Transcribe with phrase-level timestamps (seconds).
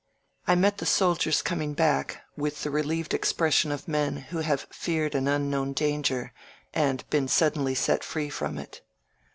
[0.47, 4.65] I met the soldiers coming back, with the reUeved ex pression of men who have
[4.71, 6.33] feared an unknown danger
[6.73, 8.81] and been suddenly set free from it.